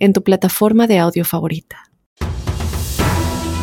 en 0.00 0.12
tu 0.12 0.24
plataforma 0.24 0.88
de 0.88 0.98
audio 0.98 1.24
favorita. 1.24 1.90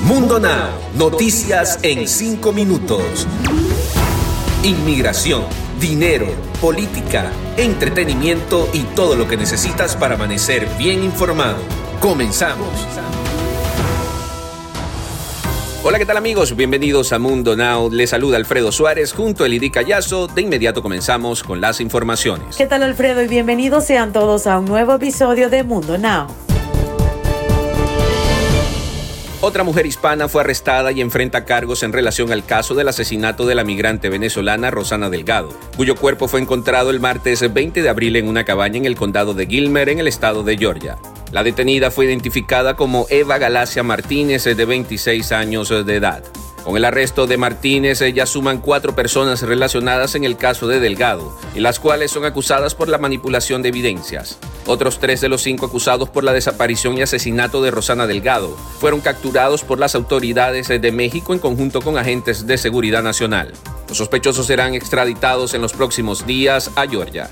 Mundo 0.03 0.39
Now, 0.39 0.69
noticias 0.95 1.79
en 1.81 2.07
5 2.07 2.53
minutos. 2.53 3.27
Inmigración, 4.63 5.43
dinero, 5.81 6.27
política, 6.61 7.29
entretenimiento 7.57 8.69
y 8.73 8.83
todo 8.95 9.17
lo 9.17 9.27
que 9.27 9.35
necesitas 9.35 9.97
para 9.97 10.15
amanecer 10.15 10.69
bien 10.77 11.03
informado. 11.03 11.57
Comenzamos. 11.99 12.69
Hola, 15.89 15.99
¿qué 15.99 16.05
tal 16.05 16.17
amigos? 16.17 16.53
Bienvenidos 16.53 17.13
a 17.13 17.17
Mundo 17.17 17.55
Now. 17.55 17.89
Les 17.89 18.09
saluda 18.09 18.35
Alfredo 18.35 18.73
Suárez 18.73 19.13
junto 19.13 19.45
a 19.45 19.47
Lidy 19.47 19.69
Callazo. 19.69 20.27
De 20.27 20.41
inmediato 20.41 20.83
comenzamos 20.83 21.43
con 21.43 21.61
las 21.61 21.79
informaciones. 21.79 22.57
¿Qué 22.57 22.67
tal 22.67 22.83
Alfredo? 22.83 23.21
Y 23.21 23.29
bienvenidos 23.29 23.85
sean 23.85 24.11
todos 24.11 24.47
a 24.47 24.59
un 24.59 24.65
nuevo 24.65 24.95
episodio 24.95 25.49
de 25.49 25.63
Mundo 25.63 25.97
Now. 25.97 26.27
Otra 29.39 29.63
mujer 29.63 29.85
hispana 29.85 30.27
fue 30.27 30.41
arrestada 30.41 30.91
y 30.91 30.99
enfrenta 30.99 31.45
cargos 31.45 31.83
en 31.83 31.93
relación 31.93 32.33
al 32.33 32.45
caso 32.45 32.75
del 32.75 32.89
asesinato 32.89 33.45
de 33.45 33.55
la 33.55 33.63
migrante 33.63 34.09
venezolana 34.09 34.69
Rosana 34.69 35.09
Delgado, 35.09 35.53
cuyo 35.77 35.95
cuerpo 35.95 36.27
fue 36.27 36.41
encontrado 36.41 36.89
el 36.89 36.99
martes 36.99 37.53
20 37.53 37.81
de 37.81 37.87
abril 37.87 38.17
en 38.17 38.27
una 38.27 38.43
cabaña 38.43 38.75
en 38.75 38.85
el 38.87 38.97
condado 38.97 39.33
de 39.33 39.45
Gilmer, 39.45 39.87
en 39.87 39.99
el 39.99 40.09
estado 40.09 40.43
de 40.43 40.57
Georgia. 40.57 40.97
La 41.31 41.43
detenida 41.43 41.91
fue 41.91 42.05
identificada 42.05 42.75
como 42.75 43.05
Eva 43.09 43.37
Galacia 43.37 43.83
Martínez, 43.83 44.45
de 44.45 44.65
26 44.65 45.31
años 45.33 45.69
de 45.69 45.95
edad. 45.95 46.23
Con 46.63 46.75
el 46.75 46.83
arresto 46.83 47.27
de 47.27 47.37
Martínez 47.37 48.01
ya 48.13 48.25
suman 48.25 48.59
cuatro 48.59 48.93
personas 48.93 49.41
relacionadas 49.41 50.15
en 50.15 50.25
el 50.25 50.35
caso 50.35 50.67
de 50.67 50.81
Delgado, 50.81 51.37
y 51.55 51.61
las 51.61 51.79
cuales 51.79 52.11
son 52.11 52.25
acusadas 52.25 52.75
por 52.75 52.89
la 52.89 52.97
manipulación 52.97 53.61
de 53.61 53.69
evidencias. 53.69 54.37
Otros 54.65 54.99
tres 54.99 55.21
de 55.21 55.29
los 55.29 55.41
cinco 55.41 55.65
acusados 55.65 56.09
por 56.09 56.25
la 56.25 56.33
desaparición 56.33 56.97
y 56.97 57.01
asesinato 57.01 57.61
de 57.61 57.71
Rosana 57.71 58.05
Delgado 58.05 58.49
fueron 58.79 58.99
capturados 58.99 59.63
por 59.63 59.79
las 59.79 59.95
autoridades 59.95 60.67
de 60.67 60.91
México 60.91 61.33
en 61.33 61.39
conjunto 61.39 61.81
con 61.81 61.97
agentes 61.97 62.47
de 62.47 62.57
seguridad 62.57 63.01
nacional. 63.01 63.53
Los 63.87 63.97
sospechosos 63.97 64.45
serán 64.45 64.73
extraditados 64.73 65.53
en 65.53 65.61
los 65.61 65.71
próximos 65.71 66.27
días 66.27 66.71
a 66.75 66.85
Georgia. 66.85 67.29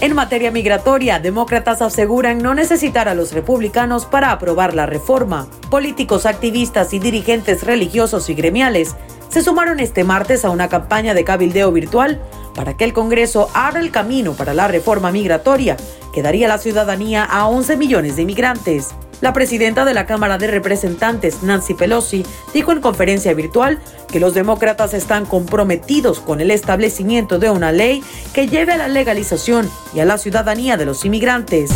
En 0.00 0.14
materia 0.14 0.52
migratoria, 0.52 1.18
demócratas 1.18 1.82
aseguran 1.82 2.38
no 2.38 2.54
necesitar 2.54 3.08
a 3.08 3.14
los 3.14 3.32
republicanos 3.32 4.06
para 4.06 4.30
aprobar 4.30 4.72
la 4.72 4.86
reforma. 4.86 5.48
Políticos, 5.70 6.24
activistas 6.24 6.94
y 6.94 7.00
dirigentes 7.00 7.64
religiosos 7.64 8.30
y 8.30 8.34
gremiales 8.34 8.94
se 9.28 9.42
sumaron 9.42 9.80
este 9.80 10.04
martes 10.04 10.44
a 10.44 10.50
una 10.50 10.68
campaña 10.68 11.14
de 11.14 11.24
cabildeo 11.24 11.72
virtual 11.72 12.22
para 12.54 12.76
que 12.76 12.84
el 12.84 12.92
Congreso 12.92 13.50
abra 13.54 13.80
el 13.80 13.90
camino 13.90 14.34
para 14.34 14.54
la 14.54 14.68
reforma 14.68 15.10
migratoria 15.10 15.76
que 16.14 16.22
daría 16.22 16.46
la 16.46 16.58
ciudadanía 16.58 17.24
a 17.24 17.48
11 17.48 17.76
millones 17.76 18.14
de 18.14 18.22
inmigrantes. 18.22 18.94
La 19.20 19.32
presidenta 19.32 19.84
de 19.84 19.94
la 19.94 20.06
Cámara 20.06 20.38
de 20.38 20.46
Representantes, 20.46 21.42
Nancy 21.42 21.74
Pelosi, 21.74 22.24
dijo 22.54 22.70
en 22.70 22.80
conferencia 22.80 23.34
virtual 23.34 23.80
que 24.10 24.20
los 24.20 24.32
demócratas 24.32 24.94
están 24.94 25.26
comprometidos 25.26 26.20
con 26.20 26.40
el 26.40 26.52
establecimiento 26.52 27.40
de 27.40 27.50
una 27.50 27.72
ley 27.72 28.04
que 28.32 28.46
lleve 28.46 28.74
a 28.74 28.78
la 28.78 28.86
legalización 28.86 29.68
y 29.92 30.00
a 30.00 30.04
la 30.04 30.18
ciudadanía 30.18 30.76
de 30.76 30.86
los 30.86 31.04
inmigrantes. 31.04 31.70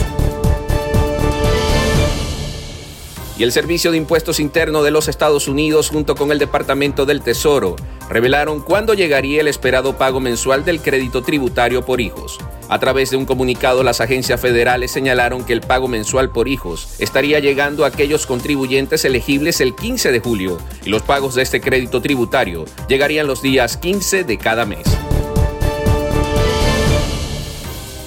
Y 3.37 3.43
el 3.43 3.51
Servicio 3.51 3.91
de 3.91 3.97
Impuestos 3.97 4.39
Internos 4.39 4.85
de 4.85 4.93
los 4.93 5.09
Estados 5.09 5.49
Unidos 5.49 5.89
junto 5.89 6.15
con 6.15 6.31
el 6.31 6.39
Departamento 6.39 7.07
del 7.07 7.23
Tesoro 7.23 7.75
revelaron 8.09 8.61
cuándo 8.61 8.95
llegaría 8.95 9.41
el 9.41 9.49
esperado 9.49 9.97
pago 9.97 10.21
mensual 10.21 10.65
del 10.65 10.81
crédito 10.81 11.23
tributario 11.23 11.85
por 11.85 12.01
hijos. 12.01 12.39
A 12.73 12.79
través 12.79 13.11
de 13.11 13.19
un 13.19 13.27
comunicado, 13.27 13.83
las 13.83 14.01
agencias 14.01 14.41
federales 14.41 14.91
señalaron 14.91 15.45
que 15.45 15.53
el 15.53 15.61
pago 15.61 15.89
mensual 15.89 16.31
por 16.31 16.49
hijos 16.49 16.95
estaría 17.01 17.39
llegando 17.39 17.85
a 17.85 17.89
aquellos 17.89 18.25
contribuyentes 18.25 19.05
elegibles 19.05 19.61
el 19.61 19.75
15 19.75 20.11
de 20.11 20.21
julio 20.21 20.57
y 20.83 20.89
los 20.89 21.03
pagos 21.03 21.35
de 21.35 21.43
este 21.43 21.61
crédito 21.61 22.01
tributario 22.01 22.65
llegarían 22.89 23.27
los 23.27 23.43
días 23.43 23.77
15 23.77 24.25
de 24.25 24.39
cada 24.39 24.65
mes. 24.65 25.02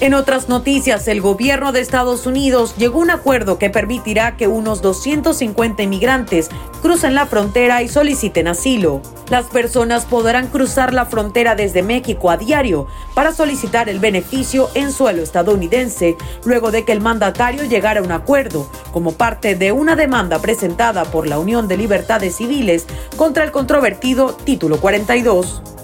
En 0.06 0.14
otras 0.14 0.48
noticias, 0.48 1.08
el 1.08 1.20
gobierno 1.20 1.72
de 1.72 1.80
Estados 1.80 2.26
Unidos 2.26 2.76
llegó 2.76 3.00
a 3.00 3.02
un 3.02 3.10
acuerdo 3.10 3.58
que 3.58 3.70
permitirá 3.70 4.36
que 4.36 4.46
unos 4.46 4.80
250 4.80 5.82
inmigrantes 5.82 6.48
crucen 6.80 7.16
la 7.16 7.26
frontera 7.26 7.82
y 7.82 7.88
soliciten 7.88 8.46
asilo. 8.46 9.02
Las 9.30 9.46
personas 9.46 10.04
podrán 10.04 10.46
cruzar 10.46 10.94
la 10.94 11.06
frontera 11.06 11.56
desde 11.56 11.82
México 11.82 12.30
a 12.30 12.36
diario 12.36 12.86
para 13.14 13.32
solicitar 13.32 13.88
el 13.88 13.98
beneficio 13.98 14.70
en 14.74 14.92
suelo 14.92 15.24
estadounidense, 15.24 16.16
luego 16.44 16.70
de 16.70 16.84
que 16.84 16.92
el 16.92 17.00
mandatario 17.00 17.64
llegara 17.64 17.98
a 17.98 18.04
un 18.04 18.12
acuerdo, 18.12 18.70
como 18.92 19.10
parte 19.10 19.56
de 19.56 19.72
una 19.72 19.96
demanda 19.96 20.38
presentada 20.38 21.04
por 21.06 21.26
la 21.26 21.40
Unión 21.40 21.66
de 21.66 21.78
Libertades 21.78 22.36
Civiles 22.36 22.86
contra 23.16 23.42
el 23.42 23.50
controvertido 23.50 24.36
Título 24.44 24.78
42. 24.78 25.75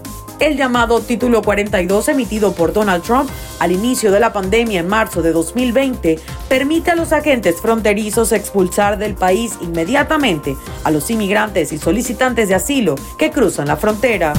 El 0.42 0.56
llamado 0.56 1.00
Título 1.00 1.40
42 1.40 2.08
emitido 2.08 2.52
por 2.52 2.72
Donald 2.72 3.04
Trump 3.04 3.30
al 3.60 3.70
inicio 3.70 4.10
de 4.10 4.18
la 4.18 4.32
pandemia 4.32 4.80
en 4.80 4.88
marzo 4.88 5.22
de 5.22 5.30
2020 5.30 6.18
permite 6.48 6.90
a 6.90 6.96
los 6.96 7.12
agentes 7.12 7.60
fronterizos 7.60 8.32
expulsar 8.32 8.98
del 8.98 9.14
país 9.14 9.52
inmediatamente 9.60 10.56
a 10.82 10.90
los 10.90 11.08
inmigrantes 11.10 11.70
y 11.70 11.78
solicitantes 11.78 12.48
de 12.48 12.56
asilo 12.56 12.96
que 13.18 13.30
cruzan 13.30 13.68
la 13.68 13.76
frontera. 13.76 14.32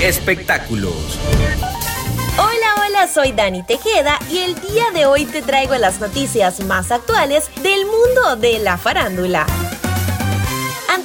Espectáculos. 0.00 1.18
Hola, 2.38 2.86
hola, 2.86 3.06
soy 3.06 3.32
Dani 3.32 3.64
Tejeda 3.64 4.18
y 4.30 4.38
el 4.38 4.54
día 4.62 4.92
de 4.94 5.04
hoy 5.04 5.26
te 5.26 5.42
traigo 5.42 5.76
las 5.76 6.00
noticias 6.00 6.64
más 6.64 6.90
actuales 6.90 7.50
del 7.62 7.84
mundo 7.84 8.36
de 8.36 8.60
la 8.60 8.78
farándula. 8.78 9.44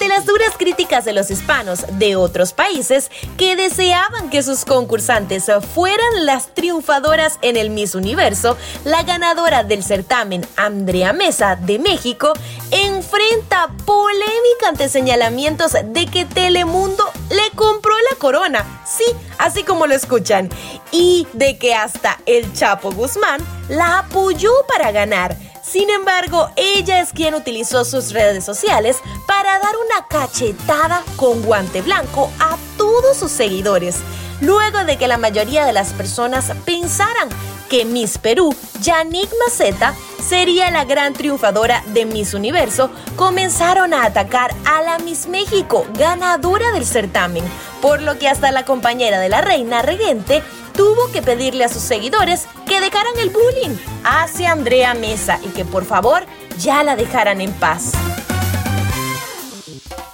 Las 0.09 0.25
duras 0.25 0.55
críticas 0.57 1.05
de 1.05 1.13
los 1.13 1.29
hispanos 1.29 1.85
de 1.99 2.15
otros 2.15 2.53
países 2.53 3.11
que 3.37 3.55
deseaban 3.55 4.31
que 4.31 4.41
sus 4.41 4.65
concursantes 4.65 5.51
fueran 5.75 6.25
las 6.25 6.55
triunfadoras 6.55 7.37
en 7.43 7.57
el 7.57 7.69
Miss 7.69 7.93
Universo, 7.93 8.57
la 8.85 9.03
ganadora 9.03 9.63
del 9.63 9.83
certamen, 9.83 10.47
Andrea 10.55 11.13
Mesa 11.13 11.57
de 11.57 11.77
México, 11.77 12.33
enfrenta 12.71 13.67
polémica 13.85 14.69
ante 14.69 14.89
señalamientos 14.89 15.73
de 15.73 16.07
que 16.07 16.25
Telemundo 16.25 17.03
le 17.29 17.55
compró 17.55 17.93
la 18.09 18.17
corona, 18.17 18.81
sí, 18.87 19.05
así 19.37 19.61
como 19.61 19.85
lo 19.85 19.93
escuchan, 19.93 20.49
y 20.91 21.27
de 21.33 21.59
que 21.59 21.75
hasta 21.75 22.17
el 22.25 22.51
Chapo 22.53 22.91
Guzmán 22.91 23.45
la 23.67 23.99
apoyó 23.99 24.49
para 24.67 24.91
ganar. 24.91 25.37
Sin 25.69 25.91
embargo, 25.91 26.49
ella 26.55 26.99
es 26.99 27.13
quien 27.13 27.35
utilizó 27.35 27.85
sus 27.85 28.11
redes 28.11 28.43
sociales 28.43 28.97
para 29.27 29.59
dar 29.59 29.75
una 29.85 30.07
cachetada 30.07 31.03
con 31.15 31.43
guante 31.43 31.83
blanco 31.83 32.31
a 32.39 32.57
todos 32.75 33.15
sus 33.15 33.31
seguidores, 33.31 33.97
luego 34.41 34.83
de 34.85 34.97
que 34.97 35.07
la 35.07 35.19
mayoría 35.19 35.65
de 35.65 35.73
las 35.73 35.93
personas 35.93 36.51
pensaran 36.65 37.29
que 37.69 37.85
Miss 37.85 38.17
Perú, 38.17 38.55
Yannick 38.81 39.29
Maceta, 39.45 39.93
sería 40.27 40.71
la 40.71 40.85
gran 40.85 41.13
triunfadora 41.13 41.83
de 41.93 42.05
Miss 42.05 42.33
Universo, 42.33 42.89
comenzaron 43.15 43.93
a 43.93 44.05
atacar 44.05 44.55
a 44.65 44.81
la 44.81 44.97
Miss 44.97 45.27
México, 45.27 45.85
ganadora 45.93 46.71
del 46.71 46.85
certamen, 46.85 47.43
por 47.79 48.01
lo 48.01 48.17
que 48.17 48.27
hasta 48.27 48.51
la 48.51 48.65
compañera 48.65 49.19
de 49.19 49.29
la 49.29 49.41
reina 49.41 49.83
regente 49.83 50.41
tuvo 50.79 51.11
que 51.11 51.21
pedirle 51.21 51.65
a 51.65 51.67
sus 51.67 51.81
seguidores 51.81 52.47
que 52.65 52.79
dejaran 52.79 53.11
el 53.19 53.31
bullying 53.31 53.75
hacia 54.05 54.53
Andrea 54.53 54.93
Mesa 54.93 55.37
y 55.43 55.49
que 55.49 55.65
por 55.65 55.83
favor 55.83 56.23
ya 56.57 56.83
la 56.83 56.95
dejaran 56.95 57.41
en 57.41 57.51
paz. 57.51 57.91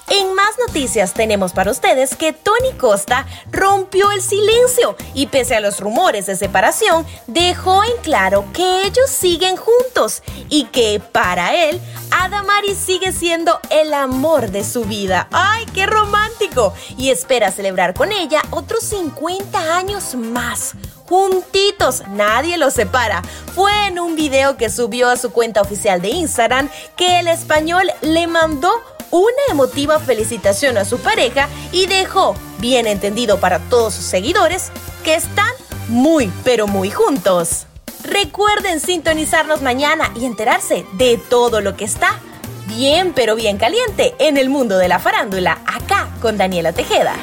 En 0.08 0.34
más 0.34 0.58
noticias 0.68 1.14
tenemos 1.14 1.54
para 1.54 1.70
ustedes 1.70 2.16
que 2.16 2.34
Tony 2.34 2.72
Costa 2.80 3.28
rompió 3.52 4.10
el 4.10 4.24
silencio 4.24 4.96
y 5.14 5.28
pese 5.28 5.56
a 5.56 5.60
los 5.60 5.80
rumores 5.80 6.26
de 6.26 6.36
separación, 6.36 7.06
dejó 7.28 7.84
en 7.84 7.98
claro 8.02 8.46
que 8.52 8.88
ellos 8.88 9.08
siguen 9.08 9.58
juntos 9.58 10.24
y 10.50 10.64
que 10.66 11.00
para 11.12 11.54
él, 11.54 11.80
Adamari 12.26 12.74
sigue 12.74 13.12
siendo 13.12 13.60
el 13.70 13.94
amor 13.94 14.50
de 14.50 14.64
su 14.64 14.86
vida. 14.86 15.28
¡Ay, 15.32 15.64
qué 15.76 15.86
romántico! 15.86 16.74
Y 16.98 17.12
espera 17.12 17.52
celebrar 17.52 17.94
con 17.94 18.12
ella 18.12 18.42
otros 18.50 18.84
50 18.86 19.78
años 19.78 20.16
más 20.16 20.74
juntitos, 21.08 22.02
nadie 22.10 22.58
los 22.58 22.74
separa. 22.74 23.22
Fue 23.54 23.72
en 23.86 24.00
un 24.00 24.16
video 24.16 24.58
que 24.58 24.72
subió 24.72 25.08
a 25.10 25.18
su 25.18 25.32
cuenta 25.32 25.62
oficial 25.62 26.02
de 26.02 26.10
Instagram 26.10 26.68
que 26.98 27.20
el 27.20 27.28
español 27.28 27.92
le 28.02 28.26
mandó 28.26 28.72
una 29.12 29.44
emotiva 29.52 30.00
felicitación 30.00 30.80
a 30.80 30.86
su 30.86 30.98
pareja 30.98 31.48
y 31.72 31.86
dejó 31.86 32.36
bien 32.58 32.88
entendido 32.88 33.40
para 33.40 33.60
todos 33.60 33.94
sus 33.94 34.06
seguidores 34.06 34.72
que 35.04 35.14
están 35.14 35.52
muy, 35.90 36.34
pero 36.44 36.66
muy 36.66 36.90
juntos. 36.90 37.68
Recuerden 38.08 38.80
sintonizarnos 38.80 39.62
mañana 39.62 40.12
y 40.16 40.26
enterarse 40.26 40.86
de 40.94 41.18
todo 41.18 41.62
lo 41.62 41.76
que 41.76 41.86
está 41.86 42.20
bien, 42.68 43.14
pero 43.16 43.36
bien 43.36 43.58
caliente 43.58 44.14
en 44.20 44.38
el 44.38 44.50
mundo 44.50 44.78
de 44.78 44.88
la 44.88 45.00
farándula, 45.00 45.60
acá 45.66 46.10
con 46.22 46.38
Daniela 46.38 46.72
Tejeda. 46.72 47.16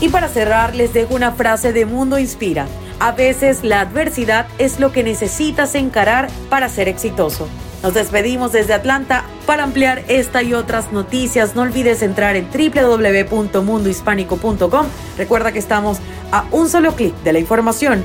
Y 0.00 0.08
para 0.08 0.28
cerrar, 0.28 0.74
les 0.74 0.94
dejo 0.94 1.14
una 1.14 1.32
frase 1.32 1.72
de 1.72 1.84
Mundo 1.84 2.18
Inspira. 2.18 2.66
A 3.00 3.12
veces 3.12 3.64
la 3.64 3.80
adversidad 3.80 4.46
es 4.58 4.80
lo 4.80 4.92
que 4.92 5.04
necesitas 5.04 5.74
encarar 5.74 6.28
para 6.48 6.68
ser 6.68 6.88
exitoso. 6.88 7.48
Nos 7.82 7.94
despedimos 7.94 8.52
desde 8.52 8.74
Atlanta. 8.74 9.24
Para 9.46 9.64
ampliar 9.64 10.04
esta 10.08 10.42
y 10.42 10.52
otras 10.52 10.92
noticias, 10.92 11.54
no 11.54 11.62
olvides 11.62 12.02
entrar 12.02 12.36
en 12.36 12.50
www.mundohispánico.com. 12.50 14.86
Recuerda 15.16 15.52
que 15.52 15.58
estamos 15.58 15.96
a 16.32 16.44
un 16.50 16.68
solo 16.68 16.94
clic 16.94 17.14
de 17.22 17.32
la 17.32 17.38
información. 17.38 18.04